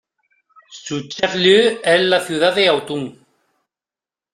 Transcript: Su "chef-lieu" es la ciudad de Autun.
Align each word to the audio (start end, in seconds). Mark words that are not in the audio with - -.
Su 0.71 1.01
"chef-lieu" 1.07 1.79
es 1.83 2.01
la 2.01 2.21
ciudad 2.25 2.55
de 2.55 2.67
Autun. 2.67 3.23